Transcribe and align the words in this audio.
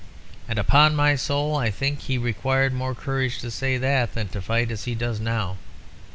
And, 0.47 0.57
upon 0.57 0.95
my 0.95 1.13
soul, 1.15 1.55
I 1.55 1.69
think 1.69 1.99
he 1.99 2.17
required 2.17 2.73
more 2.73 2.95
courage 2.95 3.37
to 3.37 3.51
say 3.51 3.77
that 3.77 4.15
than 4.15 4.29
to 4.29 4.41
fight 4.41 4.71
as 4.71 4.85
he 4.85 4.95
does 4.95 5.19
now. 5.19 5.57